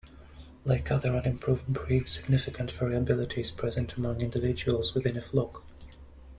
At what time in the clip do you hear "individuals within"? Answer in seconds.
4.21-5.15